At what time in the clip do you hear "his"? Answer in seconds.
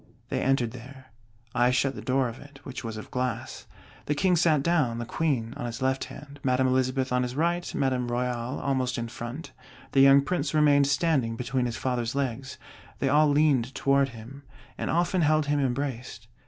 5.67-5.79, 7.21-7.35, 11.67-11.77